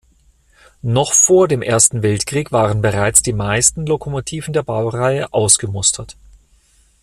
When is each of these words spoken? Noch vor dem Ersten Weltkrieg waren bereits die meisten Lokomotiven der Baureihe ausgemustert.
Noch 0.81 1.13
vor 1.13 1.47
dem 1.47 1.61
Ersten 1.61 2.01
Weltkrieg 2.01 2.51
waren 2.51 2.81
bereits 2.81 3.21
die 3.21 3.33
meisten 3.33 3.85
Lokomotiven 3.85 4.51
der 4.51 4.63
Baureihe 4.63 5.31
ausgemustert. 5.31 6.17